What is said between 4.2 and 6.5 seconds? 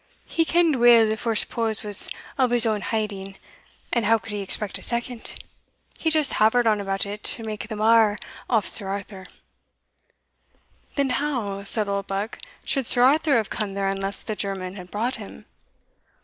he expect a second? He just